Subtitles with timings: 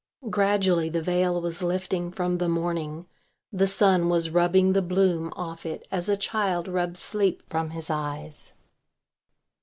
[0.31, 3.05] Gradually the veil was lifting from the morning,
[3.53, 7.87] the sun was rubbing the bloom off it as a child rubs sleep from his
[7.91, 8.53] eyes.